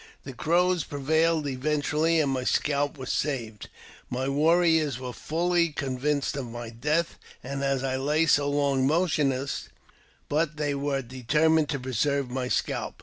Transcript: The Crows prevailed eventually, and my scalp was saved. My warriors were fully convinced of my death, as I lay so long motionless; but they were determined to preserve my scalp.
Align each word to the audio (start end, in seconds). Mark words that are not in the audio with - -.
The 0.23 0.33
Crows 0.33 0.83
prevailed 0.83 1.45
eventually, 1.45 2.19
and 2.19 2.31
my 2.31 2.43
scalp 2.43 2.97
was 2.97 3.11
saved. 3.11 3.69
My 4.09 4.27
warriors 4.27 4.97
were 4.99 5.13
fully 5.13 5.69
convinced 5.69 6.35
of 6.35 6.47
my 6.47 6.71
death, 6.71 7.19
as 7.43 7.83
I 7.83 7.97
lay 7.97 8.25
so 8.25 8.49
long 8.49 8.87
motionless; 8.87 9.69
but 10.27 10.57
they 10.57 10.73
were 10.73 11.03
determined 11.03 11.69
to 11.69 11.79
preserve 11.79 12.31
my 12.31 12.47
scalp. 12.47 12.99